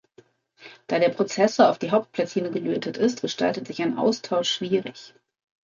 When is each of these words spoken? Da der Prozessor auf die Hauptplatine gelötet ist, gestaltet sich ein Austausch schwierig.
Da 0.87 0.97
der 0.97 1.09
Prozessor 1.09 1.69
auf 1.69 1.77
die 1.77 1.91
Hauptplatine 1.91 2.49
gelötet 2.49 2.97
ist, 2.97 3.21
gestaltet 3.21 3.67
sich 3.67 3.83
ein 3.83 3.99
Austausch 3.99 4.49
schwierig. 4.49 5.13